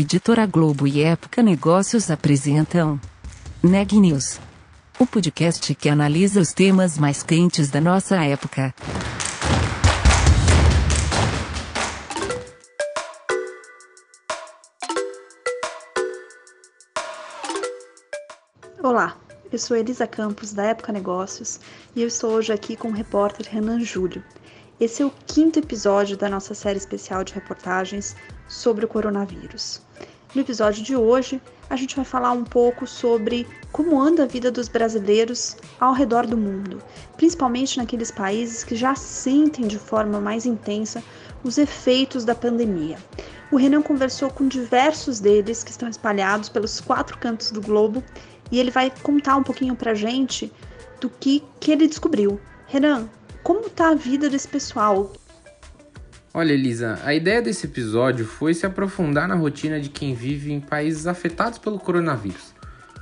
[0.00, 3.00] Editora Globo e Época Negócios apresentam
[3.60, 4.38] Neg News,
[4.96, 8.72] o podcast que analisa os temas mais quentes da nossa época.
[18.80, 19.16] Olá,
[19.50, 21.58] eu sou Elisa Campos da Época Negócios
[21.96, 24.22] e eu estou hoje aqui com o repórter Renan Júlio.
[24.80, 28.14] Esse é o quinto episódio da nossa série especial de reportagens
[28.46, 29.82] sobre o coronavírus.
[30.32, 34.52] No episódio de hoje, a gente vai falar um pouco sobre como anda a vida
[34.52, 36.80] dos brasileiros ao redor do mundo,
[37.16, 41.02] principalmente naqueles países que já sentem de forma mais intensa
[41.42, 42.98] os efeitos da pandemia.
[43.50, 48.00] O Renan conversou com diversos deles que estão espalhados pelos quatro cantos do globo
[48.48, 50.52] e ele vai contar um pouquinho pra gente
[51.00, 52.40] do que, que ele descobriu.
[52.66, 53.08] Renan,
[53.48, 55.10] como tá a vida desse pessoal?
[56.34, 60.60] Olha, Elisa, a ideia desse episódio foi se aprofundar na rotina de quem vive em
[60.60, 62.52] países afetados pelo coronavírus,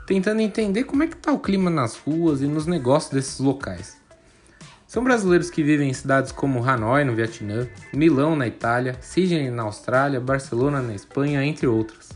[0.06, 3.96] tentando entender como é que tá o clima nas ruas e nos negócios desses locais.
[4.86, 9.64] São brasileiros que vivem em cidades como Hanoi, no Vietnã, Milão, na Itália, Sydney, na
[9.64, 12.10] Austrália, Barcelona, na Espanha, entre outras.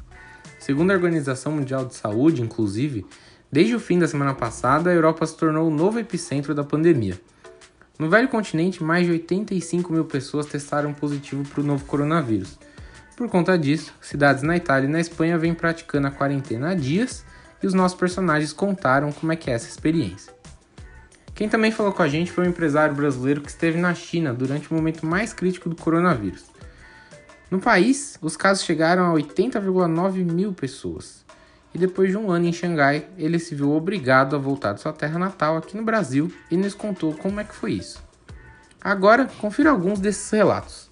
[0.60, 3.04] Segundo a Organização Mundial de Saúde, inclusive,
[3.50, 7.20] desde o fim da semana passada, a Europa se tornou o novo epicentro da pandemia.
[8.00, 12.58] No velho continente, mais de 85 mil pessoas testaram positivo para o novo coronavírus.
[13.14, 17.26] Por conta disso, cidades na Itália e na Espanha vêm praticando a quarentena há dias
[17.62, 20.32] e os nossos personagens contaram como é que é essa experiência.
[21.34, 24.70] Quem também falou com a gente foi um empresário brasileiro que esteve na China durante
[24.70, 26.44] o momento mais crítico do coronavírus.
[27.50, 31.19] No país, os casos chegaram a 80,9 mil pessoas.
[31.72, 34.92] E depois de um ano em Xangai, ele se viu obrigado a voltar de sua
[34.92, 38.02] terra natal aqui no Brasil e nos contou como é que foi isso.
[38.80, 40.90] Agora, confira alguns desses relatos.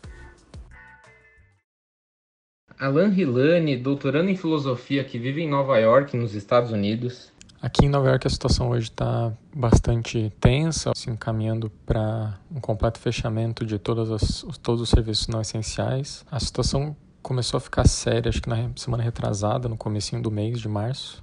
[2.78, 7.32] Alan Hilani, doutorando em filosofia que vive em Nova York, nos Estados Unidos.
[7.60, 13.00] Aqui em Nova York a situação hoje está bastante tensa, se encaminhando para um completo
[13.00, 16.24] fechamento de todas as, todos os serviços não essenciais.
[16.30, 16.96] A situação
[17.28, 21.22] começou a ficar séria, acho que na semana retrasada, no comecinho do mês de março,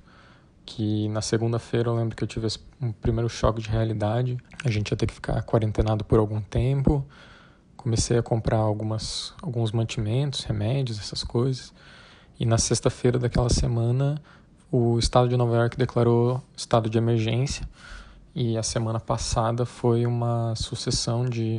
[0.63, 2.45] que na segunda-feira eu lembro que eu tive
[2.79, 4.37] um primeiro choque de realidade.
[4.63, 7.03] A gente ia ter que ficar quarentenado por algum tempo.
[7.75, 11.73] Comecei a comprar algumas, alguns mantimentos, remédios, essas coisas.
[12.39, 14.21] E na sexta-feira daquela semana,
[14.71, 17.67] o estado de Nova York declarou estado de emergência.
[18.35, 21.57] E a semana passada foi uma sucessão de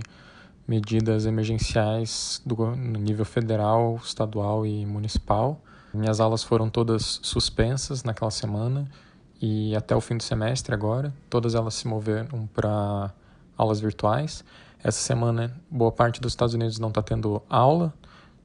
[0.67, 5.61] medidas emergenciais do, no nível federal, estadual e municipal.
[5.95, 8.89] Minhas aulas foram todas suspensas naquela semana
[9.41, 13.13] e até o fim do semestre agora, todas elas se moveram para
[13.57, 14.45] aulas virtuais.
[14.83, 17.93] Essa semana, boa parte dos Estados Unidos não está tendo aula,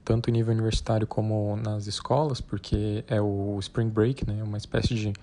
[0.03, 4.95] tanto em nível universitário como nas escolas, porque é o Spring Break, né, uma espécie
[4.95, 5.13] de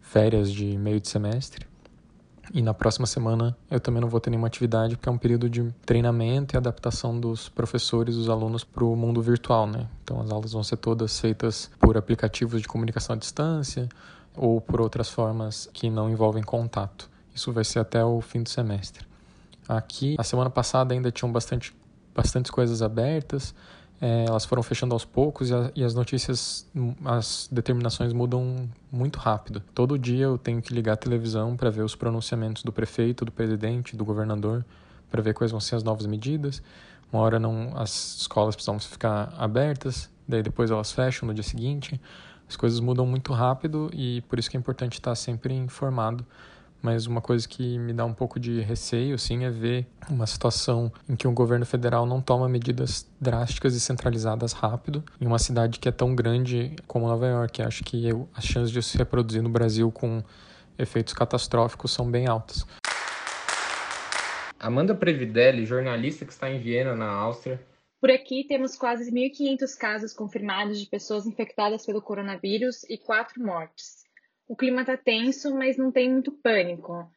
[0.00, 1.66] férias de meio de semestre.
[2.52, 5.48] E na próxima semana eu também não vou ter nenhuma atividade, porque é um período
[5.48, 9.86] de treinamento e adaptação dos professores dos alunos para o mundo virtual, né?
[10.02, 13.88] Então as aulas vão ser todas feitas por aplicativos de comunicação à distância
[14.36, 17.08] ou por outras formas que não envolvem contato.
[17.34, 19.06] Isso vai ser até o fim do semestre.
[19.68, 21.74] Aqui, a semana passada ainda tinham bastante,
[22.14, 23.54] bastantes coisas abertas,
[24.04, 26.68] é, elas foram fechando aos poucos e, a, e, as notícias,
[27.04, 29.62] as determinações mudam muito rápido.
[29.72, 33.30] Todo dia eu tenho que ligar a televisão para ver os pronunciamentos do prefeito, do
[33.30, 34.64] presidente, do governador,
[35.08, 36.60] para ver quais vão ser as novas medidas.
[37.12, 42.00] Uma hora não, as escolas precisam ficar abertas, daí depois elas fecham no dia seguinte.
[42.48, 46.26] As coisas mudam muito rápido e por isso que é importante estar sempre informado
[46.82, 50.92] mas uma coisa que me dá um pouco de receio, sim, é ver uma situação
[51.08, 55.78] em que o governo federal não toma medidas drásticas e centralizadas rápido em uma cidade
[55.78, 57.62] que é tão grande como Nova York.
[57.62, 60.22] Acho que eu, as chances de se reproduzir no Brasil com
[60.76, 62.66] efeitos catastróficos são bem altas.
[64.58, 67.60] Amanda Previdelli, jornalista que está em Viena, na Áustria.
[68.00, 74.01] Por aqui temos quase 1.500 casos confirmados de pessoas infectadas pelo coronavírus e quatro mortes.
[74.48, 77.10] O clima está tenso, mas não tem muito pânico.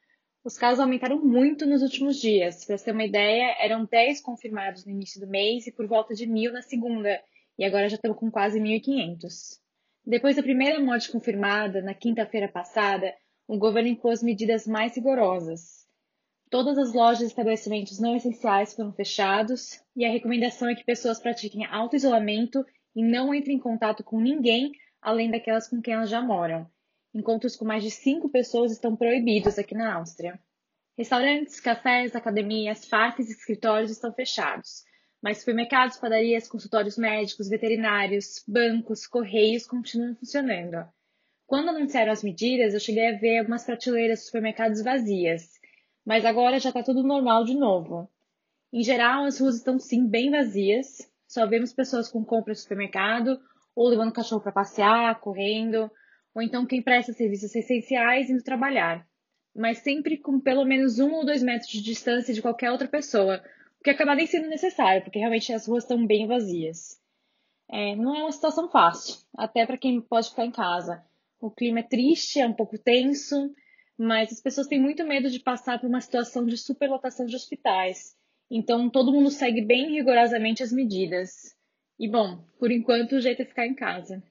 [0.44, 2.64] Os casos aumentaram muito nos últimos dias.
[2.66, 6.28] Para ter uma ideia, eram 10 confirmados no início do mês e por volta de
[6.28, 7.20] mil na segunda,
[7.58, 9.60] e agora já estamos com quase 1.500.
[10.06, 13.12] Depois da primeira morte confirmada, na quinta-feira passada,
[13.48, 15.86] o governo impôs medidas mais rigorosas.
[16.52, 21.20] Todas as lojas e estabelecimentos não essenciais foram fechados e a recomendação é que pessoas
[21.20, 22.64] pratiquem auto-isolamento
[22.96, 24.72] e não entrem em contato com ninguém
[25.02, 26.70] além daquelas com quem elas já moram.
[27.16, 30.38] Encontros com mais de cinco pessoas estão proibidos aqui na Áustria.
[30.98, 34.84] Restaurantes, cafés, academias, parques e escritórios estão fechados,
[35.22, 40.86] Mas supermercados, padarias, consultórios médicos, veterinários, bancos, correios continuam funcionando.
[41.48, 45.52] Quando anunciaram as medidas, eu cheguei a ver algumas prateleiras de supermercados vazias,
[46.06, 48.12] mas agora já está tudo normal de novo.
[48.74, 53.40] Em geral, as ruas estão sim bem vazias, só vemos pessoas com compras no supermercado,
[53.74, 55.90] ou levando o cachorro para passear, correndo,
[56.36, 59.08] ou então quem presta serviços essenciais indo trabalhar,
[59.56, 63.42] mas sempre com pelo menos um ou dois metros de distância de qualquer outra pessoa,
[63.80, 67.00] o que acaba nem sendo necessário, porque realmente as ruas estão bem vazias.
[67.72, 71.02] É, não é uma situação fácil, até para quem pode ficar em casa.
[71.40, 73.54] O clima é triste, é um pouco tenso,
[73.98, 78.16] mas as pessoas têm muito medo de passar por uma situação de superlotação de hospitais.
[78.52, 81.56] Então todo mundo segue bem rigorosamente as medidas.
[81.98, 84.22] E bom, por enquanto o jeito é ficar em casa.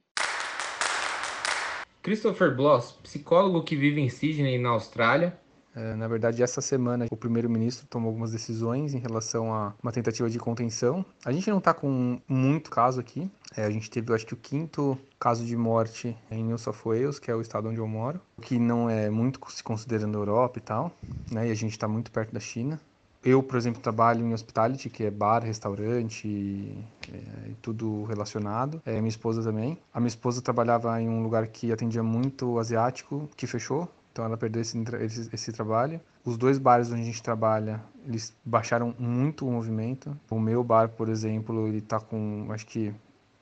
[2.04, 5.34] Christopher Bloss, psicólogo que vive em Sydney, na Austrália,
[5.74, 10.30] é, na verdade, essa semana o primeiro-ministro tomou algumas decisões em relação a uma tentativa
[10.30, 11.04] de contenção.
[11.24, 13.28] A gente não está com muito caso aqui.
[13.56, 16.76] É, a gente teve, eu acho que, o quinto caso de morte em New South
[16.84, 20.58] Wales, que é o estado onde eu moro, que não é muito se considerando Europa
[20.58, 20.92] e tal,
[21.32, 21.48] né?
[21.48, 22.78] E a gente está muito perto da China.
[23.24, 26.76] Eu, por exemplo, trabalho em hospitality, que é bar, restaurante
[27.10, 28.82] é, e tudo relacionado.
[28.84, 29.78] É, minha esposa também.
[29.94, 33.88] A minha esposa trabalhava em um lugar que atendia muito asiático, que fechou.
[34.12, 36.00] Então ela perdeu esse, esse, esse, trabalho.
[36.24, 40.16] Os dois bares onde a gente trabalha, eles baixaram muito o movimento.
[40.30, 42.94] O meu bar, por exemplo, ele está com, acho que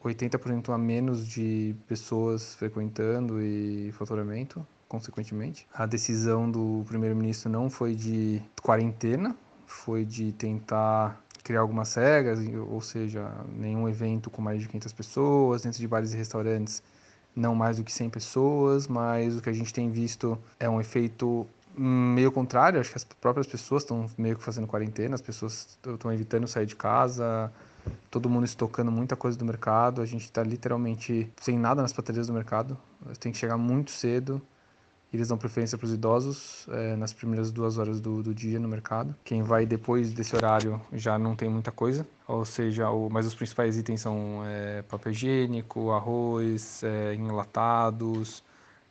[0.02, 5.66] 80% a menos de pessoas frequentando e faturamento, consequentemente.
[5.74, 9.36] A decisão do primeiro-ministro não foi de quarentena,
[9.72, 12.38] foi de tentar criar algumas regras,
[12.68, 16.82] ou seja, nenhum evento com mais de 500 pessoas, dentro de bares e restaurantes
[17.34, 20.80] não mais do que 100 pessoas, mas o que a gente tem visto é um
[20.80, 21.46] efeito
[21.76, 26.12] meio contrário, acho que as próprias pessoas estão meio que fazendo quarentena, as pessoas estão
[26.12, 27.50] evitando sair de casa,
[28.10, 32.26] todo mundo estocando muita coisa do mercado, a gente está literalmente sem nada nas prateleiras
[32.26, 32.76] do mercado,
[33.18, 34.40] tem que chegar muito cedo,
[35.12, 38.68] eles dão preferência para os idosos é, nas primeiras duas horas do, do, dia no
[38.68, 39.14] mercado.
[39.24, 43.34] Quem vai depois desse horário já não tem muita coisa, ou seja, o, mas os
[43.34, 48.42] principais itens são é, papel higiênico, arroz, é, enlatados,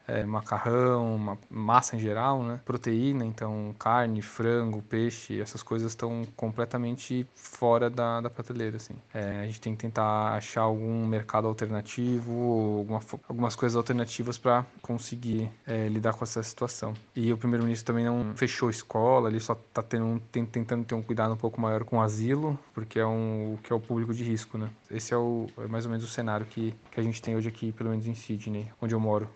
[0.07, 2.59] é, macarrão, massa em geral, né?
[2.65, 8.95] Proteína, então carne, frango, peixe, essas coisas estão completamente fora da, da prateleira, assim.
[9.13, 14.65] É, a gente tem que tentar achar algum mercado alternativo, alguma, algumas coisas alternativas para
[14.81, 16.93] conseguir é, lidar com essa situação.
[17.15, 21.37] E o primeiro-ministro também não fechou escola, ele só está tentando ter um cuidado um
[21.37, 24.69] pouco maior com o asilo, porque é um que é o público de risco, né?
[24.89, 27.47] Esse é, o, é mais ou menos o cenário que, que a gente tem hoje
[27.47, 29.29] aqui, pelo menos em Sydney, onde eu moro.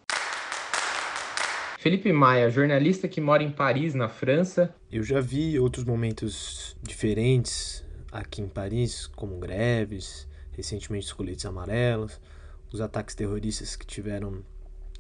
[1.86, 4.74] Felipe Maia, jornalista que mora em Paris, na França.
[4.92, 12.20] Eu já vi outros momentos diferentes aqui em Paris, como greves, recentemente os coletes amarelos,
[12.74, 14.44] os ataques terroristas que tiveram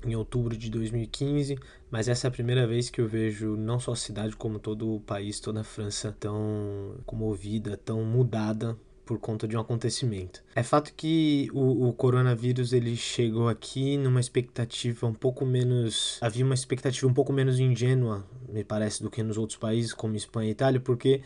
[0.06, 1.58] em outubro de 2015,
[1.90, 4.94] mas essa é a primeira vez que eu vejo não só a cidade como todo
[4.94, 10.44] o país, toda a França tão comovida, tão mudada por conta de um acontecimento.
[10.56, 16.18] É fato que o, o, coronavírus ele chegou aqui numa expectativa um pouco menos.
[16.22, 20.16] Havia uma expectativa um pouco menos ingênua, me parece, do que nos outros países, como
[20.16, 21.21] Espanha e Itália, porque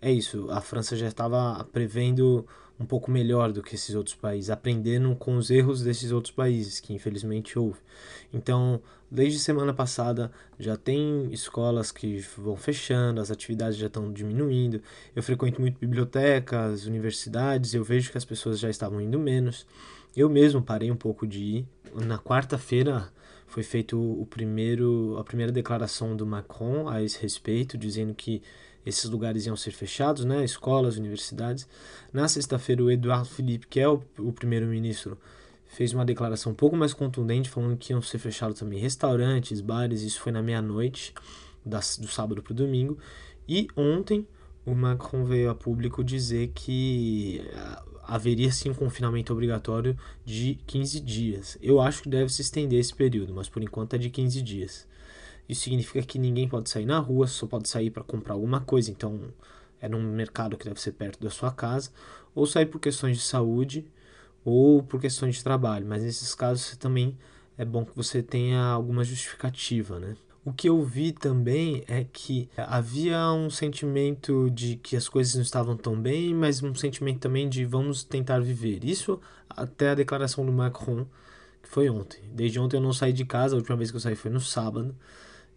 [0.00, 2.46] é isso, a França já estava prevendo
[2.78, 6.80] um pouco melhor do que esses outros países, aprendendo com os erros desses outros países,
[6.80, 7.78] que infelizmente houve.
[8.32, 14.82] Então, desde semana passada já tem escolas que vão fechando, as atividades já estão diminuindo.
[15.14, 19.66] Eu frequento muito bibliotecas, universidades, eu vejo que as pessoas já estavam indo menos.
[20.16, 21.68] Eu mesmo parei um pouco de ir.
[21.94, 23.08] Na quarta-feira
[23.46, 28.42] foi feito o primeiro a primeira declaração do Macron a esse respeito, dizendo que
[28.84, 30.44] esses lugares iam ser fechados, né?
[30.44, 31.66] Escolas, universidades.
[32.12, 35.18] Na sexta-feira, o Eduardo Philippe, que é o, o primeiro-ministro,
[35.66, 40.02] fez uma declaração um pouco mais contundente, falando que iam ser fechados também restaurantes, bares.
[40.02, 41.14] Isso foi na meia-noite,
[41.64, 42.98] do sábado para o domingo.
[43.48, 44.26] E ontem,
[44.64, 51.00] o Macron veio a público dizer que ah, haveria sim um confinamento obrigatório de 15
[51.00, 51.58] dias.
[51.60, 54.86] Eu acho que deve se estender esse período, mas por enquanto é de 15 dias.
[55.48, 58.90] Isso significa que ninguém pode sair na rua, só pode sair para comprar alguma coisa.
[58.90, 59.20] Então,
[59.80, 61.90] é num mercado que deve ser perto da sua casa,
[62.34, 63.86] ou sair por questões de saúde
[64.44, 65.86] ou por questões de trabalho.
[65.86, 67.16] Mas nesses casos também
[67.56, 70.16] é bom que você tenha alguma justificativa, né?
[70.44, 75.40] O que eu vi também é que havia um sentimento de que as coisas não
[75.40, 78.84] estavam tão bem, mas um sentimento também de vamos tentar viver.
[78.84, 81.06] Isso até a declaração do Macron,
[81.62, 82.20] que foi ontem.
[82.30, 84.40] Desde ontem eu não saí de casa, a última vez que eu saí foi no
[84.40, 84.94] sábado.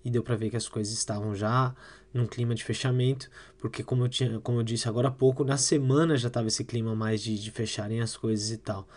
[0.07, 1.75] E deu para ver que as coisas estavam já
[2.13, 5.57] num clima de fechamento, porque como eu, tinha, como eu disse agora há pouco, na
[5.57, 8.87] semana já estava esse clima mais de, de fecharem as coisas e tal.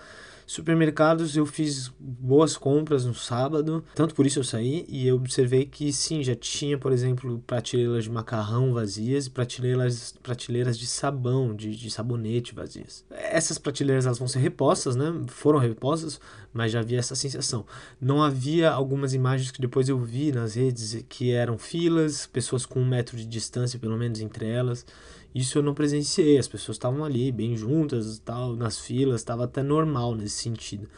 [0.51, 5.65] Supermercados, eu fiz boas compras no sábado, tanto por isso eu saí e eu observei
[5.65, 11.55] que sim, já tinha, por exemplo, prateleiras de macarrão vazias e prateleiras, prateleiras de sabão,
[11.55, 13.05] de, de sabonete vazias.
[13.13, 15.23] Essas prateleiras elas vão ser repostas, né?
[15.29, 16.21] Foram repostas,
[16.53, 17.65] mas já havia essa sensação.
[18.01, 22.81] Não havia algumas imagens que depois eu vi nas redes que eram filas, pessoas com
[22.81, 24.85] um metro de distância pelo menos entre elas.
[25.35, 29.63] Isso eu não presenciei, as pessoas estavam ali bem juntas, tal, nas filas, estava até
[29.63, 30.89] normal nesse sentido.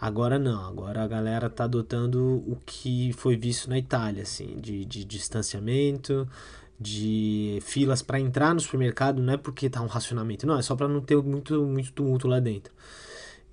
[0.00, 4.84] Agora não, agora a galera está adotando o que foi visto na Itália, assim, de,
[4.84, 6.28] de distanciamento,
[6.78, 10.76] de filas para entrar no supermercado, não é porque tá um racionamento, não, é só
[10.76, 12.72] para não ter muito, muito tumulto lá dentro.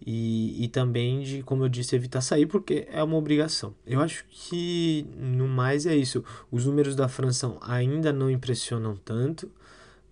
[0.05, 3.73] E, e também de, como eu disse, evitar sair, porque é uma obrigação.
[3.85, 6.25] Eu acho que no mais é isso.
[6.51, 9.49] Os números da França ainda não impressionam tanto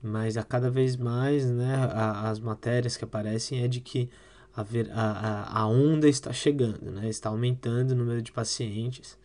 [0.02, 4.10] mas a cada vez mais né, a, as matérias que aparecem é de que
[4.54, 9.18] a, a, a onda está chegando, né, está aumentando o número de pacientes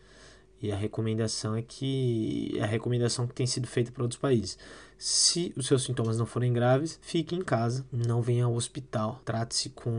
[0.61, 4.59] e a recomendação é que a recomendação que tem sido feita para outros países.
[4.99, 9.21] Se os seus sintomas não forem graves, fique em casa, não venha ao hospital.
[9.25, 9.91] Trate-se com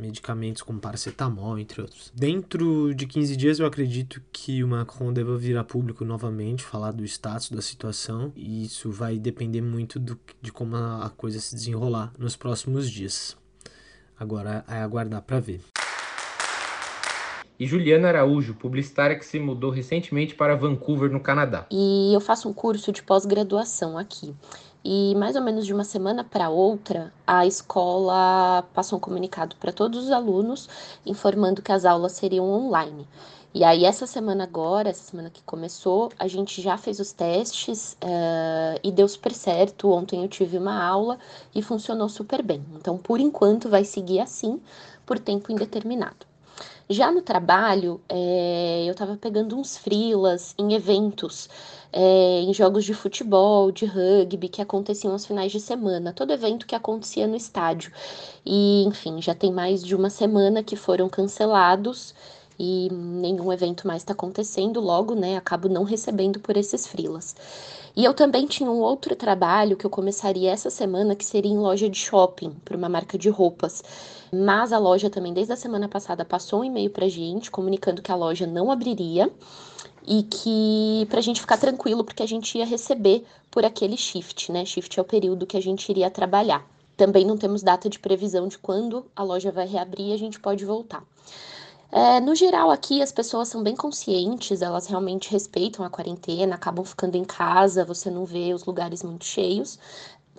[0.00, 2.12] medicamentos como paracetamol, entre outros.
[2.14, 6.92] Dentro de 15 dias, eu acredito que o Macron deva vir a público novamente, falar
[6.92, 11.54] do status da situação, e isso vai depender muito do, de como a coisa se
[11.54, 13.36] desenrolar nos próximos dias.
[14.18, 15.60] Agora é aguardar para ver
[17.60, 21.66] e Juliana Araújo, publicitária que se mudou recentemente para Vancouver, no Canadá.
[21.70, 24.34] E eu faço um curso de pós-graduação aqui.
[24.82, 29.72] E mais ou menos de uma semana para outra, a escola passou um comunicado para
[29.72, 30.70] todos os alunos
[31.04, 33.06] informando que as aulas seriam online.
[33.52, 37.94] E aí, essa semana agora, essa semana que começou, a gente já fez os testes
[38.02, 39.90] uh, e deu super certo.
[39.90, 41.18] Ontem eu tive uma aula
[41.54, 42.64] e funcionou super bem.
[42.76, 44.58] Então, por enquanto, vai seguir assim
[45.04, 46.29] por tempo indeterminado.
[46.92, 51.48] Já no trabalho, é, eu estava pegando uns frilas em eventos,
[51.92, 56.66] é, em jogos de futebol, de rugby, que aconteciam aos finais de semana, todo evento
[56.66, 57.92] que acontecia no estádio.
[58.44, 62.12] E, enfim, já tem mais de uma semana que foram cancelados
[62.58, 67.36] e nenhum evento mais está acontecendo, logo, né, acabo não recebendo por esses frilas.
[67.96, 71.58] E eu também tinha um outro trabalho que eu começaria essa semana, que seria em
[71.58, 73.82] loja de shopping, para uma marca de roupas.
[74.32, 78.00] Mas a loja também, desde a semana passada, passou um e-mail para a gente comunicando
[78.00, 79.30] que a loja não abriria
[80.06, 84.52] e que para a gente ficar tranquilo, porque a gente ia receber por aquele shift,
[84.52, 84.64] né?
[84.64, 86.64] Shift é o período que a gente iria trabalhar.
[86.96, 90.38] Também não temos data de previsão de quando a loja vai reabrir e a gente
[90.38, 91.02] pode voltar.
[91.92, 96.84] É, no geral, aqui as pessoas são bem conscientes, elas realmente respeitam a quarentena, acabam
[96.84, 99.76] ficando em casa, você não vê os lugares muito cheios,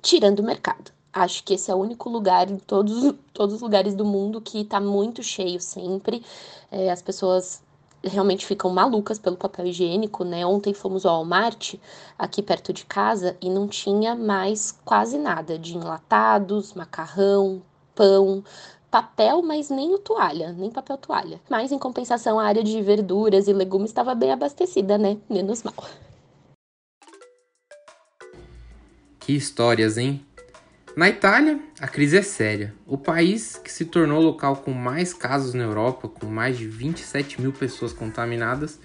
[0.02, 0.92] tirando o mercado.
[1.14, 4.62] Acho que esse é o único lugar em todos, todos os lugares do mundo que
[4.62, 6.24] está muito cheio sempre.
[6.72, 7.62] É, as pessoas
[8.04, 10.46] realmente ficam malucas pelo papel higiênico, né?
[10.46, 11.76] Ontem fomos ao Walmart,
[12.18, 17.62] aqui perto de casa, e não tinha mais quase nada de enlatados, macarrão,
[17.94, 18.44] pão,
[18.90, 21.42] papel, mas nem o toalha, nem papel toalha.
[21.50, 25.18] Mas em compensação, a área de verduras e legumes estava bem abastecida, né?
[25.30, 25.76] Menos mal.
[29.20, 30.26] Que histórias, hein?
[30.96, 32.74] Na Itália, a crise é séria.
[32.86, 36.68] O país, que se tornou o local com mais casos na Europa, com mais de
[36.68, 38.78] 27 mil pessoas contaminadas,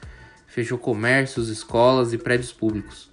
[0.46, 3.10] fechou comércios, escolas e prédios públicos.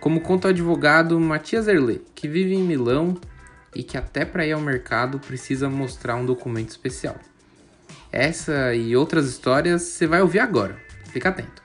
[0.00, 3.16] Como conta o advogado Matias Erle, que vive em Milão
[3.72, 7.16] e que até para ir ao mercado precisa mostrar um documento especial.
[8.10, 10.76] Essa e outras histórias você vai ouvir agora.
[11.12, 11.62] Fica atento.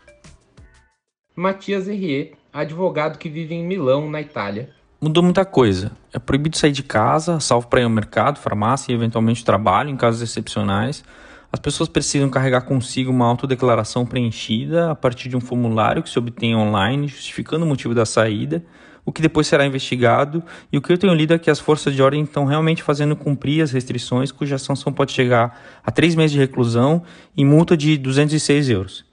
[1.35, 4.69] Matias Herrier, advogado que vive em Milão, na Itália,
[5.01, 5.91] mudou muita coisa.
[6.13, 9.97] É proibido sair de casa, salvo para ir ao mercado, farmácia e eventualmente trabalho em
[9.97, 11.03] casos excepcionais.
[11.51, 16.19] As pessoas precisam carregar consigo uma autodeclaração preenchida a partir de um formulário que se
[16.19, 18.63] obtém online, justificando o motivo da saída,
[19.03, 20.43] o que depois será investigado.
[20.71, 23.15] E o que eu tenho lido é que as forças de ordem estão realmente fazendo
[23.15, 27.01] cumprir as restrições, cuja sanção pode chegar a três meses de reclusão
[27.35, 29.10] e multa de 206 euros.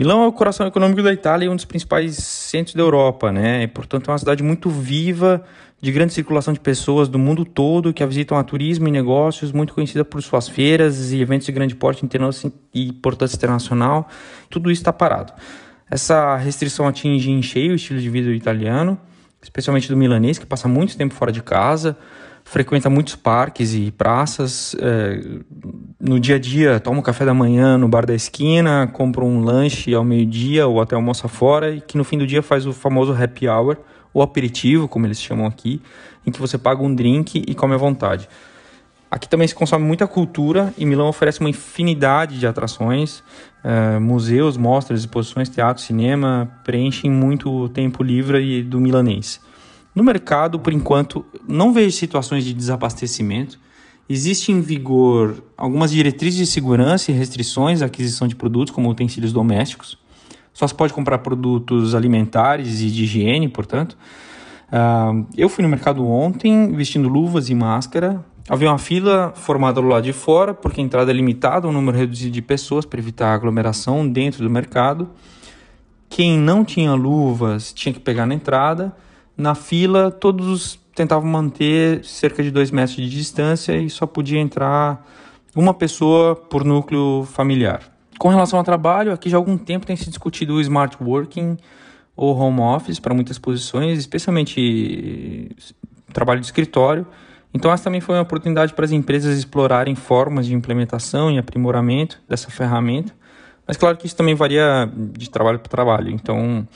[0.00, 3.64] Milão é o coração econômico da Itália e um dos principais centros da Europa, né?
[3.64, 5.44] E, portanto, é uma cidade muito viva,
[5.78, 9.52] de grande circulação de pessoas do mundo todo que a visitam a turismo e negócios,
[9.52, 12.02] muito conhecida por suas feiras e eventos de grande porte
[12.72, 14.08] e importância internacional.
[14.48, 15.34] Tudo isso está parado.
[15.90, 18.98] Essa restrição atinge em cheio o estilo de vida italiano,
[19.42, 21.94] especialmente do milanês, que passa muito tempo fora de casa,
[22.50, 24.74] frequenta muitos parques e praças.
[24.80, 25.20] É,
[26.00, 29.40] no dia a dia, toma um café da manhã no bar da esquina, compra um
[29.40, 32.72] lanche ao meio-dia ou até almoça fora, e que no fim do dia faz o
[32.72, 33.76] famoso happy hour,
[34.12, 35.80] ou aperitivo, como eles chamam aqui,
[36.26, 38.28] em que você paga um drink e come à vontade.
[39.08, 43.22] Aqui também se consome muita cultura e Milão oferece uma infinidade de atrações,
[43.64, 49.40] uh, museus, mostras, exposições, teatro, cinema, preenchem muito tempo livre do milanês.
[49.94, 53.58] No mercado, por enquanto, não vejo situações de desabastecimento.
[54.08, 59.32] Existe em vigor algumas diretrizes de segurança e restrições à aquisição de produtos como utensílios
[59.32, 59.98] domésticos.
[60.52, 63.96] Só se pode comprar produtos alimentares e de higiene, portanto.
[64.68, 69.86] Uh, eu fui no mercado ontem vestindo luvas e máscara, Havia uma fila formada do
[69.86, 73.32] lado de fora, porque a entrada é limitada, um número reduzido de pessoas para evitar
[73.32, 75.08] aglomeração dentro do mercado.
[76.08, 78.92] Quem não tinha luvas tinha que pegar na entrada.
[79.40, 85.02] Na fila, todos tentavam manter cerca de dois metros de distância e só podia entrar
[85.56, 87.80] uma pessoa por núcleo familiar.
[88.18, 91.56] Com relação ao trabalho, aqui já há algum tempo tem se discutido o smart working
[92.14, 95.56] ou home office para muitas posições, especialmente
[96.12, 97.06] trabalho de escritório.
[97.54, 102.20] Então, essa também foi uma oportunidade para as empresas explorarem formas de implementação e aprimoramento
[102.28, 103.14] dessa ferramenta.
[103.66, 106.10] Mas, claro que isso também varia de trabalho para trabalho.
[106.10, 106.68] Então,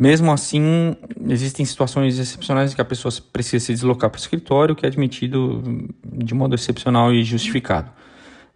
[0.00, 0.96] mesmo assim,
[1.28, 4.88] existem situações excepcionais em que a pessoa precisa se deslocar para o escritório, que é
[4.88, 5.62] admitido
[6.02, 7.90] de modo excepcional e justificado.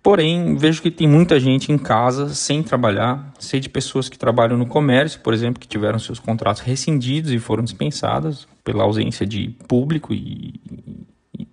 [0.03, 3.31] Porém, vejo que tem muita gente em casa sem trabalhar.
[3.39, 7.39] Sei de pessoas que trabalham no comércio, por exemplo, que tiveram seus contratos rescindidos e
[7.39, 10.59] foram dispensadas pela ausência de público e,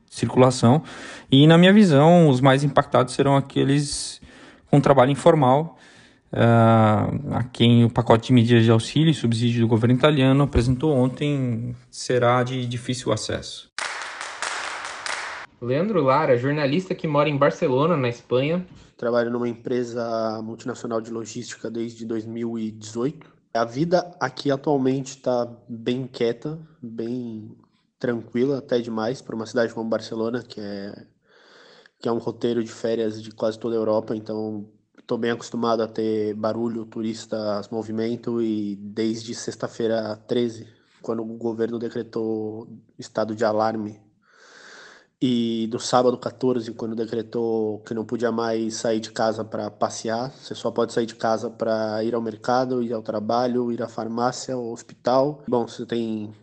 [0.09, 0.83] circulação.
[1.29, 4.21] E, na minha visão, os mais impactados serão aqueles
[4.67, 5.77] com trabalho informal,
[6.33, 10.91] uh, a quem o pacote de medidas de auxílio e subsídio do governo italiano apresentou
[10.93, 13.69] ontem será de difícil acesso.
[15.61, 18.65] Leandro Lara, jornalista que mora em Barcelona, na Espanha.
[18.97, 23.27] Trabalho numa empresa multinacional de logística desde 2018.
[23.53, 27.55] A vida aqui atualmente está bem quieta, bem
[27.99, 31.05] tranquila até demais para uma cidade como Barcelona, que é
[31.99, 34.67] que é um roteiro de férias de quase toda a Europa, então
[35.01, 40.67] estou bem acostumado a ter barulho, turistas, movimento e desde sexta-feira 13,
[41.01, 43.99] quando o governo decretou estado de alarme
[45.21, 50.31] e do sábado 14, quando decretou que não podia mais sair de casa para passear,
[50.31, 53.87] você só pode sair de casa para ir ao mercado, ir ao trabalho, ir à
[53.87, 55.43] farmácia, ao hospital.
[55.47, 56.33] Bom, você tem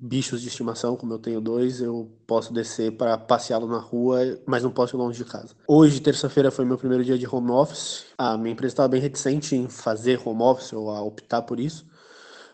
[0.00, 4.62] bichos de estimação, como eu tenho dois, eu posso descer para passeá-los na rua, mas
[4.62, 5.54] não posso ir longe de casa.
[5.68, 8.06] Hoje, terça-feira, foi meu primeiro dia de home office.
[8.16, 11.86] A minha empresa estava bem reticente em fazer home office ou a optar por isso,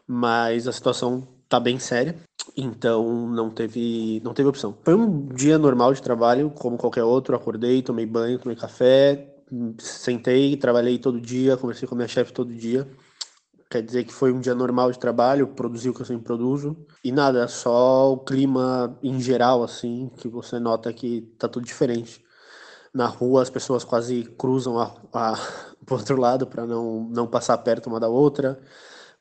[0.07, 2.17] mas a situação está bem séria,
[2.57, 4.77] então não teve, não teve opção.
[4.83, 7.37] Foi um dia normal de trabalho, como qualquer outro.
[7.37, 9.37] Acordei, tomei banho, tomei café,
[9.79, 12.89] sentei, trabalhei todo dia, conversei com a minha chefe todo dia
[13.71, 16.77] quer dizer que foi um dia normal de trabalho, produzi o que eu sempre produzo.
[17.03, 22.25] E nada, só o clima em geral, assim, que você nota que tá tudo diferente.
[22.95, 25.35] Na rua as pessoas quase cruzam a, a,
[25.85, 28.59] pro outro lado para não, não passar perto uma da outra.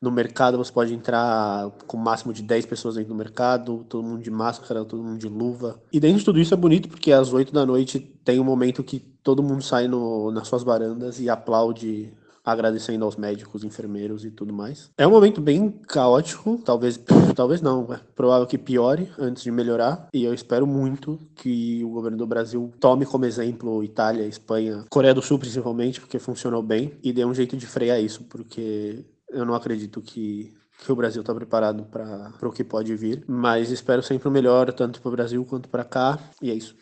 [0.01, 4.03] No mercado você pode entrar com o máximo de 10 pessoas dentro do mercado, todo
[4.03, 5.81] mundo de máscara, todo mundo de luva.
[5.91, 8.83] E dentro de tudo isso é bonito porque às 8 da noite tem um momento
[8.83, 12.13] que todo mundo sai no, nas suas varandas e aplaude
[12.45, 14.91] agradecendo aos médicos, enfermeiros e tudo mais.
[14.97, 16.99] É um momento bem caótico, talvez,
[17.35, 21.89] talvez não, é provável que piore antes de melhorar, e eu espero muito que o
[21.89, 26.93] governo do Brasil tome como exemplo Itália, Espanha, Coreia do Sul principalmente, porque funcionou bem,
[27.03, 30.53] e dê um jeito de frear isso, porque eu não acredito que
[30.83, 34.73] que o Brasil está preparado para o que pode vir, mas espero sempre o melhor,
[34.73, 36.75] tanto para o Brasil quanto para cá, e é isso.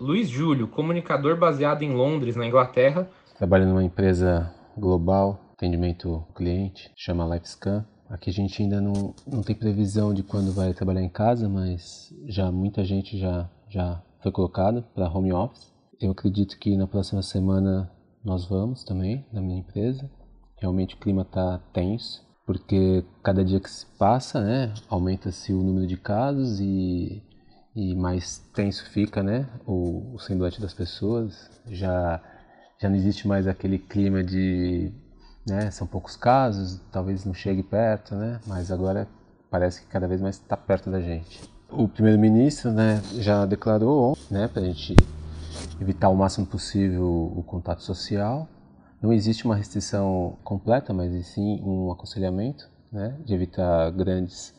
[0.00, 7.24] Luiz Júlio, comunicador baseado em Londres, na Inglaterra, Trabalho numa empresa global, atendimento cliente, chama
[7.24, 7.86] LifeScan.
[8.10, 12.12] Aqui a gente ainda não, não tem previsão de quando vai trabalhar em casa, mas
[12.26, 15.72] já muita gente já, já foi colocada para home office.
[16.00, 17.88] Eu acredito que na próxima semana
[18.24, 20.10] nós vamos também, na minha empresa.
[20.56, 25.86] Realmente o clima está tenso, porque cada dia que se passa, né, aumenta-se o número
[25.86, 27.22] de casos e,
[27.76, 31.48] e mais tenso fica, né, o, o semblante das pessoas.
[31.68, 32.20] Já
[32.78, 34.92] já não existe mais aquele clima de,
[35.46, 39.08] né, são poucos casos, talvez não chegue perto, né, mas agora
[39.50, 41.40] parece que cada vez mais está perto da gente.
[41.70, 44.94] O primeiro-ministro, né, já declarou, né, para a gente
[45.80, 48.48] evitar o máximo possível o contato social.
[49.00, 54.54] Não existe uma restrição completa, mas sim um aconselhamento, né, de evitar grandes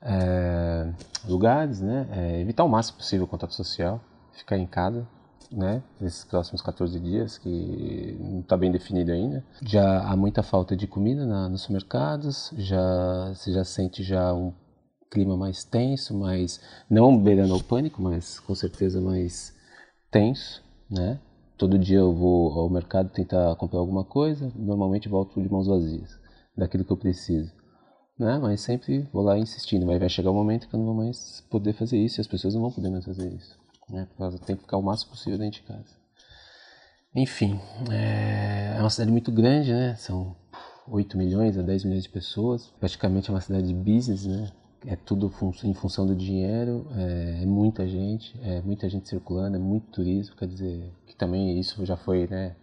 [0.00, 0.92] é,
[1.24, 2.06] lugares, né?
[2.10, 4.00] É, evitar o máximo possível o contato social,
[4.32, 5.06] ficar em casa,
[5.52, 5.82] né?
[6.00, 9.44] Nesses próximos 14 dias, que não está bem definido ainda.
[9.64, 14.52] Já há muita falta de comida na, nos supermercados, já você já sente já um
[15.10, 19.54] clima mais tenso, mais não beirando ao pânico, mas com certeza mais
[20.10, 21.18] tenso, né?
[21.58, 26.18] Todo dia eu vou ao mercado tentar comprar alguma coisa, normalmente volto de mãos vazias
[26.56, 27.52] daquilo que eu preciso.
[28.18, 28.38] Né?
[28.38, 31.40] Mas sempre vou lá insistindo, mas vai chegar um momento que eu não vou mais
[31.50, 33.61] poder fazer isso e as pessoas não vão poder mais fazer isso.
[33.88, 34.06] Né?
[34.06, 36.02] Porque elas têm que ficar o máximo possível dentro de casa.
[37.14, 39.94] Enfim, é, é uma cidade muito grande, né?
[39.96, 40.34] São
[40.88, 42.72] 8 milhões a 10 milhões de pessoas.
[42.80, 44.50] Praticamente é uma cidade de business, né?
[44.86, 49.60] É tudo em função do dinheiro, é, é muita gente, é muita gente circulando, é
[49.60, 52.56] muito turismo, quer dizer, que também isso já foi, né,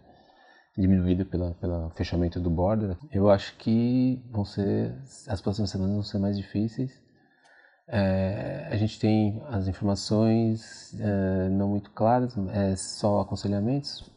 [0.76, 2.96] diminuída pela, pelo fechamento do border.
[3.10, 4.94] Eu acho que vão ser,
[5.28, 6.92] as próximas semanas vão ser mais difíceis.
[7.92, 14.08] É, a gente tem as informações é, não muito claras, é só aconselhamentos.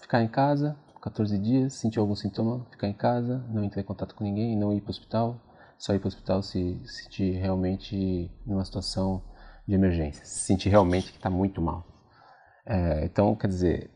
[0.00, 4.14] Ficar em casa, 14 dias, sentir algum sintoma, ficar em casa, não entrar em contato
[4.16, 5.36] com ninguém, não ir para o hospital,
[5.78, 9.22] só ir para o hospital se sentir realmente numa situação
[9.66, 11.86] de emergência, se sentir realmente que está muito mal.
[12.66, 13.90] É, então, quer dizer,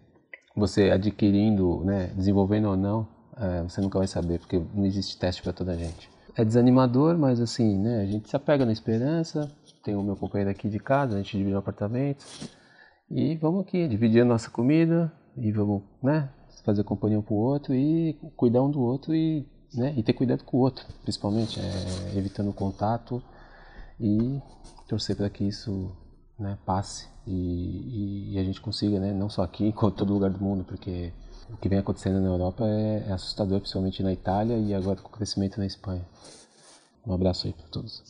[0.55, 5.43] você adquirindo, né, desenvolvendo ou não, é, você nunca vai saber, porque não existe teste
[5.43, 6.09] para toda a gente.
[6.37, 9.51] É desanimador, mas assim, né, a gente se apega na esperança.
[9.83, 12.27] Tem o meu companheiro aqui de casa, a gente divide o apartamento.
[13.11, 16.29] E vamos aqui, dividir a nossa comida e vamos, né,
[16.63, 20.45] fazer companhia um pro outro e cuidar um do outro e, né, e ter cuidado
[20.45, 23.23] com o outro, principalmente, é, evitando o contato
[23.99, 24.39] e
[24.87, 25.91] torcer para que isso
[26.39, 30.41] né, passe e, e, a gente consiga, né, não só aqui, em todo lugar do
[30.41, 31.13] mundo, porque
[31.53, 35.09] o que vem acontecendo na Europa é, é assustador, principalmente na Itália e agora com
[35.09, 36.03] o crescimento na Espanha.
[37.07, 38.03] Um abraço aí para todos.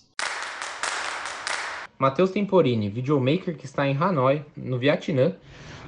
[1.99, 5.33] Matheus Temporini, videomaker que está em Hanoi, no Vietnã.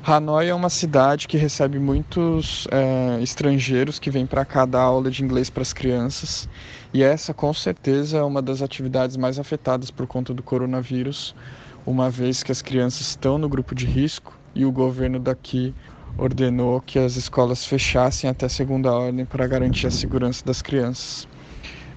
[0.02, 5.10] Hanoi é uma cidade que recebe muitos é, estrangeiros que vêm para cá dar aula
[5.10, 6.48] de inglês para as crianças.
[6.94, 11.34] E essa, com certeza, é uma das atividades mais afetadas por conta do coronavírus
[11.84, 15.74] uma vez que as crianças estão no grupo de risco e o governo daqui
[16.18, 21.28] ordenou que as escolas fechassem até segunda ordem para garantir a segurança das crianças.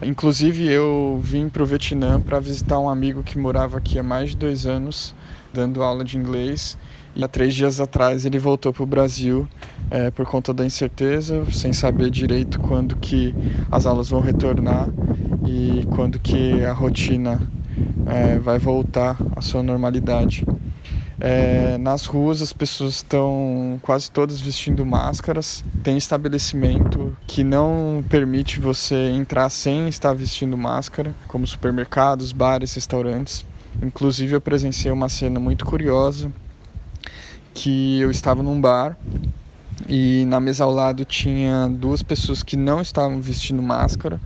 [0.02, 4.32] Inclusive, eu vim para o Vietnã para visitar um amigo que morava aqui há mais
[4.32, 5.16] de dois anos,
[5.54, 6.78] dando aula de inglês.
[7.16, 9.50] E há três dias atrás ele voltou para o Brasil
[9.90, 13.36] é, por conta da incerteza, sem saber direito quando que
[13.70, 14.94] as aulas vão retornar
[15.44, 17.52] e quando que a rotina
[18.06, 20.48] é, vai voltar à sua normalidade.
[21.24, 25.64] É, nas ruas as pessoas estão quase todas vestindo máscaras.
[25.84, 33.46] Tem estabelecimento que não permite você entrar sem estar vestindo máscara, como supermercados, bares, restaurantes.
[33.82, 36.34] Inclusive eu presenciei uma cena muito curiosa
[37.54, 38.98] que eu estava num bar
[39.88, 44.22] e na mesa ao lado tinha duas pessoas que não estavam vestindo máscara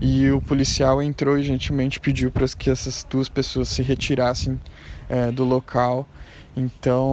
[0.00, 4.60] e o policial entrou e gentilmente pediu para que essas duas pessoas se retirassem
[5.08, 6.08] é, do local.
[6.58, 7.04] Então,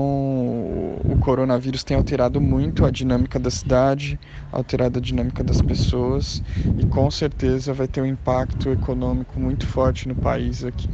[1.03, 4.17] o coronavírus tem alterado muito a dinâmica da cidade,
[4.49, 6.41] alterado a dinâmica das pessoas
[6.79, 10.87] e com certeza vai ter um impacto econômico muito forte no país aqui.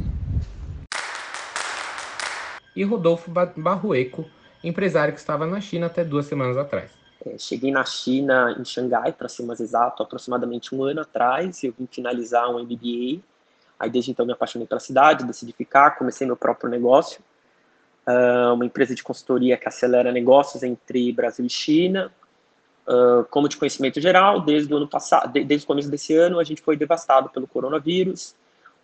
[2.74, 4.24] E Rodolfo Barrueco,
[4.64, 6.90] empresário que estava na China até duas semanas atrás.
[7.24, 11.62] É, cheguei na China, em Xangai, para ser mais exato, aproximadamente um ano atrás.
[11.62, 13.20] Eu vim finalizar um MBA.
[13.78, 17.22] Aí, desde então, me apaixonei pela cidade, decidi ficar, comecei meu próprio negócio.
[18.10, 22.12] Uh, uma empresa de consultoria que acelera negócios entre Brasil e China.
[22.86, 26.44] Uh, como de conhecimento geral, desde o ano passado, desde o começo desse ano, a
[26.44, 28.34] gente foi devastado pelo coronavírus.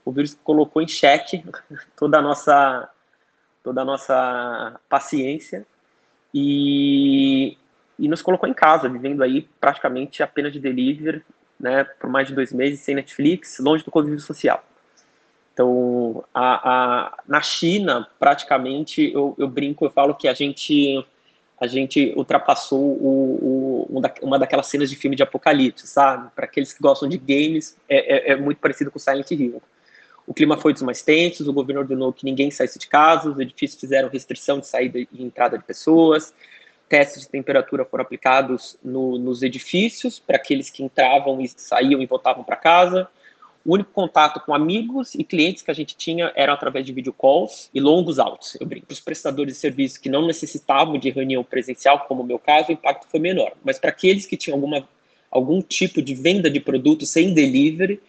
[0.05, 1.45] O vírus colocou em xeque
[1.97, 2.89] toda a nossa,
[3.63, 5.67] toda a nossa paciência.
[6.33, 7.57] E
[7.99, 11.25] e nos colocou em casa, vivendo aí praticamente apenas de delivery,
[11.59, 14.63] né, por mais de dois meses, sem Netflix, longe do convívio social.
[15.57, 21.03] Então, a, a, na China, praticamente, eu, eu, brinco, eu falo que a gente
[21.59, 26.31] a gente ultrapassou o, o, uma daquelas cenas de filme de apocalipse, sabe?
[26.37, 29.63] Para aqueles que gostam de games, é, é, é, muito parecido com Silent Hill.
[30.27, 33.39] O clima foi dos mais tensos, o governo ordenou que ninguém saísse de casa, os
[33.39, 36.35] edifícios fizeram restrição de saída e entrada de pessoas,
[36.91, 42.05] testes de temperatura foram aplicados no, nos edifícios para aqueles que entravam e saíam e
[42.05, 43.09] voltavam para casa.
[43.67, 47.69] O único contato com amigos e clientes que a gente tinha era através de videocalls
[47.75, 48.57] e longos autos.
[48.61, 48.87] Eu brinco.
[48.87, 52.69] Para os prestadores de serviços que não necessitavam de reunião presencial, como o meu caso,
[52.69, 53.55] o impacto foi menor.
[53.65, 54.89] Mas para aqueles que tinham alguma,
[55.29, 58.01] algum tipo de venda de produto sem delivery,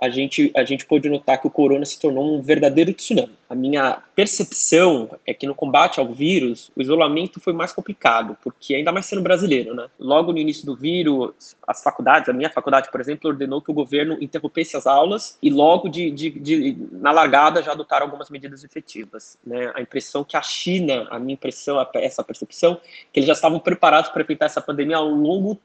[0.00, 3.34] a gente, a gente pôde notar que o corona se tornou um verdadeiro tsunami.
[3.48, 8.74] A minha percepção é que no combate ao vírus, o isolamento foi mais complicado, porque
[8.74, 9.86] ainda mais sendo brasileiro, né?
[9.98, 13.74] Logo no início do vírus, as faculdades, a minha faculdade, por exemplo, ordenou que o
[13.74, 18.64] governo interrompesse as aulas e logo de, de, de na largada já adotaram algumas medidas
[18.64, 19.72] efetivas, né?
[19.74, 22.80] A impressão que a China, a minha impressão, essa percepção,
[23.12, 25.58] que eles já estavam preparados para evitar essa pandemia um longo,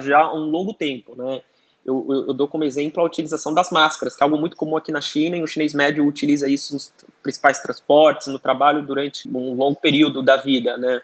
[0.00, 1.40] já há um longo tempo, né?
[1.84, 4.76] Eu, eu, eu, dou como exemplo a utilização das máscaras, que é algo muito comum
[4.76, 9.26] aqui na China, e o chinês médio utiliza isso nos principais transportes, no trabalho, durante
[9.28, 11.00] um longo período da vida, né?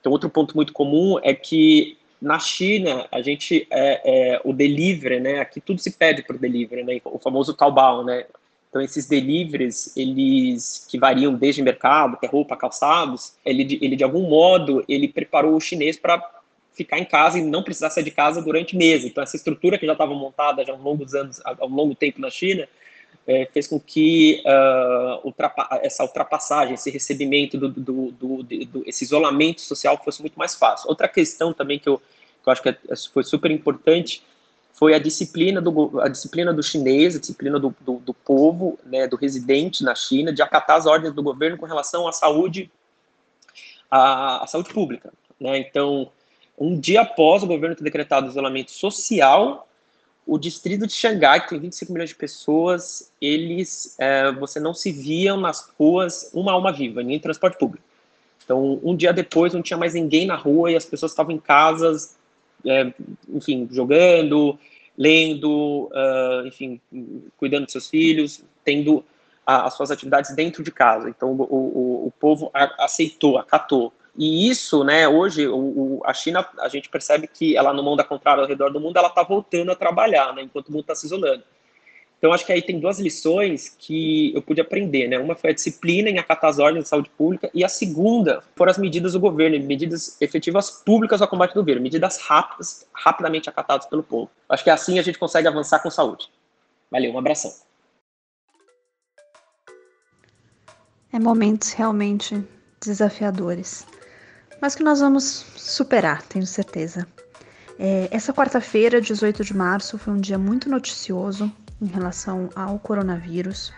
[0.00, 5.20] Então, outro ponto muito comum é que na China, a gente, é, é, o delivery,
[5.20, 5.40] né?
[5.40, 7.00] Aqui tudo se pede o delivery, né?
[7.04, 8.24] O famoso Taobao, né?
[8.74, 14.28] Então, esses deliveries, eles que variam desde mercado, até roupa, calçados, ele, ele de algum
[14.28, 16.18] modo, ele preparou o chinês para
[16.74, 19.06] ficar em casa e não precisar sair de casa durante meses.
[19.06, 22.20] Então, essa estrutura que já estava montada já há longos anos, há um longo tempo
[22.20, 22.68] na China,
[23.26, 29.04] é, fez com que uh, ultrapa essa ultrapassagem, esse recebimento, do, do, do, do, esse
[29.04, 30.90] isolamento social fosse muito mais fácil.
[30.90, 32.76] Outra questão também que eu, que eu acho que é,
[33.12, 34.22] foi super importante
[34.74, 39.06] foi a disciplina do, a disciplina do chinês, a disciplina do, do, do povo, né,
[39.06, 42.68] do residente na China, de acatar as ordens do governo com relação à saúde,
[43.88, 45.12] à, à saúde pública.
[45.40, 45.58] Né?
[45.58, 46.10] Então,
[46.58, 49.68] um dia após o governo ter decretado isolamento social,
[50.26, 54.90] o distrito de Xangai, que tem 25 milhões de pessoas, eles, é, você não se
[54.90, 57.84] viam nas ruas uma alma viva, nem em transporte público.
[58.44, 61.38] Então, um dia depois, não tinha mais ninguém na rua e as pessoas estavam em
[61.38, 62.16] casas,
[62.64, 62.92] é,
[63.28, 64.58] enfim, jogando,
[64.96, 66.80] lendo, uh, enfim,
[67.36, 69.04] cuidando dos seus filhos, tendo
[69.46, 71.08] a, as suas atividades dentro de casa.
[71.08, 73.92] Então, o, o, o povo aceitou, acatou.
[74.16, 77.96] E isso, né, hoje, o, o, a China, a gente percebe que ela, no mundo
[77.96, 80.82] da contrária, ao redor do mundo, ela está voltando a trabalhar, né, enquanto o mundo
[80.82, 81.42] está se isolando.
[82.24, 85.18] Então, acho que aí tem duas lições que eu pude aprender, né?
[85.18, 88.70] Uma foi a disciplina em acatar as ordens de saúde pública e a segunda foram
[88.70, 93.86] as medidas do governo, medidas efetivas públicas ao combate do vírus, medidas rápidas, rapidamente acatadas
[93.86, 94.30] pelo povo.
[94.48, 96.30] Acho que assim a gente consegue avançar com saúde.
[96.90, 97.52] Valeu, um abração.
[101.12, 102.42] É momentos realmente
[102.80, 103.86] desafiadores
[104.64, 107.06] mas que nós vamos superar, tenho certeza.
[107.78, 113.74] É, essa quarta-feira, 18 de março, foi um dia muito noticioso em relação ao coronavírus.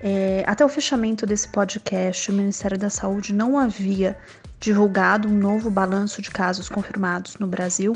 [0.00, 4.16] É, até o fechamento desse podcast, o Ministério da Saúde não havia
[4.58, 7.94] divulgado um novo balanço de casos confirmados no Brasil,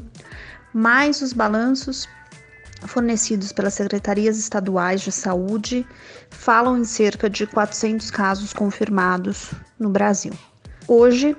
[0.74, 2.06] mas os balanços
[2.82, 5.86] fornecidos pelas secretarias estaduais de saúde
[6.28, 10.34] falam em cerca de 400 casos confirmados no Brasil.
[10.86, 11.34] Hoje,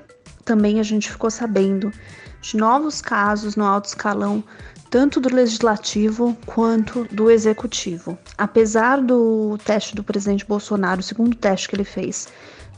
[0.49, 1.93] também a gente ficou sabendo
[2.41, 4.43] de novos casos no alto escalão,
[4.89, 8.17] tanto do legislativo quanto do executivo.
[8.35, 12.29] Apesar do teste do presidente Bolsonaro, o segundo teste que ele fez,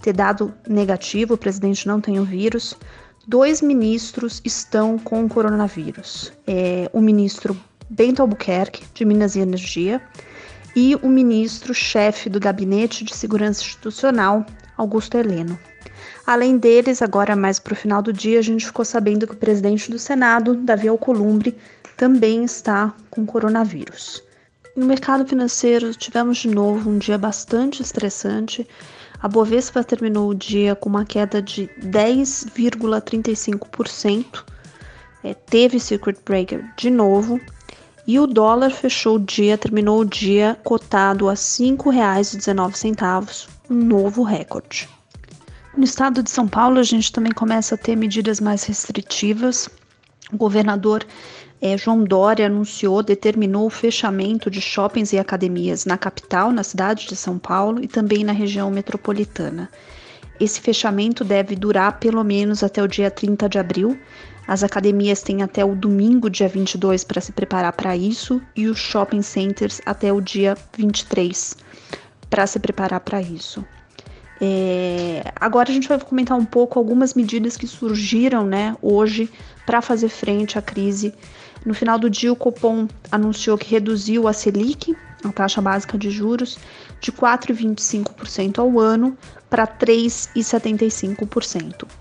[0.01, 2.75] ter dado negativo, o presidente não tem o vírus,
[3.25, 6.33] dois ministros estão com o coronavírus.
[6.45, 7.57] É, o ministro
[7.89, 10.01] Bento Albuquerque, de Minas e Energia,
[10.75, 15.57] e o ministro-chefe do Gabinete de Segurança Institucional, Augusto Heleno.
[16.25, 19.37] Além deles, agora mais para o final do dia, a gente ficou sabendo que o
[19.37, 21.57] presidente do Senado, Davi Alcolumbre,
[21.97, 24.23] também está com coronavírus.
[24.75, 28.65] No mercado financeiro, tivemos de novo um dia bastante estressante.
[29.21, 34.45] A Bovespa terminou o dia com uma queda de 10,35%.
[35.23, 37.41] É, teve circuit breaker de novo.
[38.07, 44.23] E o dólar fechou o dia, terminou o dia cotado a R$ 5,19, um novo
[44.23, 44.87] recorde.
[45.75, 49.69] No estado de São Paulo, a gente também começa a ter medidas mais restritivas.
[50.31, 51.05] O governador
[51.61, 57.07] é, João Dória anunciou, determinou o fechamento de shoppings e academias na capital, na cidade
[57.07, 59.69] de São Paulo e também na região metropolitana.
[60.39, 63.97] Esse fechamento deve durar pelo menos até o dia 30 de abril.
[64.45, 68.77] As academias têm até o domingo, dia 22, para se preparar para isso, e os
[68.77, 71.55] shopping centers até o dia 23
[72.29, 73.63] para se preparar para isso.
[74.43, 79.29] É, agora a gente vai comentar um pouco algumas medidas que surgiram né, hoje
[79.67, 81.13] para fazer frente à crise.
[81.63, 86.09] No final do dia, o Copom anunciou que reduziu a Selic, a taxa básica de
[86.09, 86.57] juros,
[86.99, 89.15] de 4,25% ao ano
[89.47, 92.00] para 3,75%.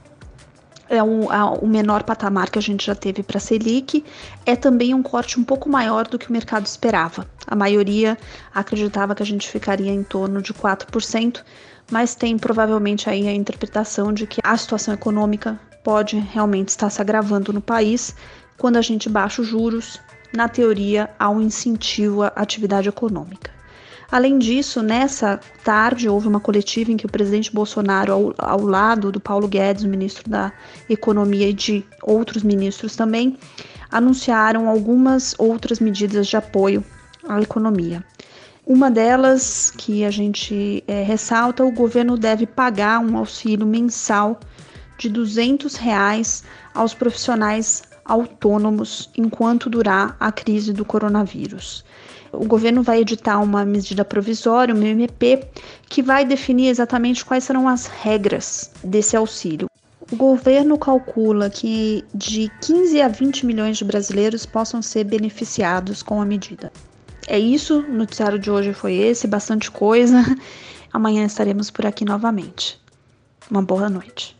[0.90, 1.28] É um,
[1.62, 4.04] o menor patamar que a gente já teve para a Selic.
[4.44, 7.28] É também um corte um pouco maior do que o mercado esperava.
[7.46, 8.18] A maioria
[8.52, 11.44] acreditava que a gente ficaria em torno de 4%,
[11.92, 17.00] mas tem provavelmente aí a interpretação de que a situação econômica pode realmente estar se
[17.00, 18.16] agravando no país.
[18.58, 20.00] Quando a gente baixa os juros,
[20.34, 23.59] na teoria há um incentivo à atividade econômica.
[24.10, 29.12] Além disso, nessa tarde houve uma coletiva em que o presidente Bolsonaro, ao, ao lado
[29.12, 30.52] do Paulo Guedes, o ministro da
[30.88, 33.38] Economia, e de outros ministros também,
[33.88, 36.84] anunciaram algumas outras medidas de apoio
[37.28, 38.04] à economia.
[38.66, 44.40] Uma delas que a gente é, ressalta, o governo deve pagar um auxílio mensal
[44.98, 46.42] de 200 reais
[46.74, 51.84] aos profissionais autônomos enquanto durar a crise do coronavírus
[52.32, 55.44] o governo vai editar uma medida provisória, uma MP,
[55.88, 59.68] que vai definir exatamente quais serão as regras desse auxílio.
[60.10, 66.20] O governo calcula que de 15 a 20 milhões de brasileiros possam ser beneficiados com
[66.20, 66.72] a medida.
[67.28, 70.24] É isso, o noticiário de hoje foi esse, bastante coisa.
[70.92, 72.80] Amanhã estaremos por aqui novamente.
[73.48, 74.39] Uma boa noite.